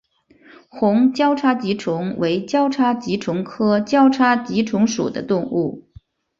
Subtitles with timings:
[0.67, 5.87] 红交叉棘虫为交叉棘虫科交叉棘虫属的动物。